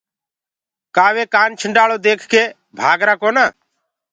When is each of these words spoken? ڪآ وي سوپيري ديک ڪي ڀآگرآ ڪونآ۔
ڪآ 0.95 1.07
وي 1.15 1.23
سوپيري 1.31 1.97
ديک 2.05 2.19
ڪي 2.31 2.43
ڀآگرآ 2.77 3.13
ڪونآ۔ 3.21 3.45